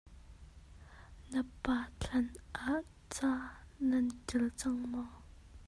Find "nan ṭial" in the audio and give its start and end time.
3.89-4.45